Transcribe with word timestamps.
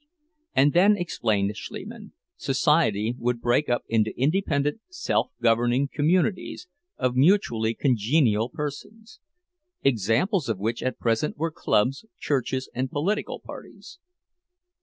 And 0.55 0.73
then, 0.73 0.97
explained 0.97 1.55
Schliemann, 1.55 2.13
society 2.35 3.13
would 3.19 3.39
break 3.39 3.69
up 3.69 3.83
into 3.87 4.19
independent, 4.19 4.81
self 4.89 5.29
governing 5.39 5.89
communities 5.93 6.67
of 6.97 7.15
mutually 7.15 7.75
congenial 7.75 8.49
persons; 8.49 9.19
examples 9.83 10.49
of 10.49 10.57
which 10.57 10.81
at 10.81 10.97
present 10.97 11.37
were 11.37 11.51
clubs, 11.51 12.03
churches, 12.19 12.67
and 12.73 12.89
political 12.89 13.39
parties. 13.39 13.99